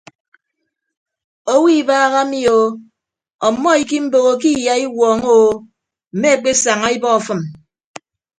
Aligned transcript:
Owo 1.53 1.67
ibaha 1.79 2.21
mi 2.31 2.41
o 2.57 2.59
ọmmọ 3.47 3.69
ikiimboho 3.81 4.31
ke 4.41 4.49
iyaiwuọñọ 4.59 5.29
o 5.47 5.59
mme 6.13 6.27
ekpesaña 6.35 6.87
ebọ 6.95 7.07
afịm. 7.17 7.41